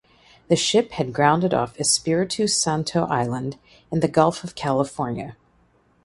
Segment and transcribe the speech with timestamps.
[0.47, 3.59] The ship had grounded off Espiritu Santo Island
[3.91, 5.35] in the Gulf of California.